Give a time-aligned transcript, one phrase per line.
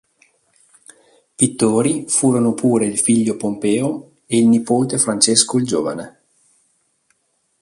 [1.35, 6.21] Pittori furono pure il figlio Pompeo e il nipote Francesco il giovane.